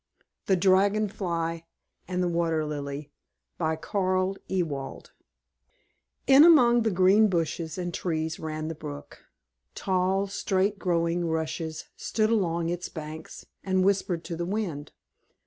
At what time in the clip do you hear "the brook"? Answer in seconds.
8.67-9.25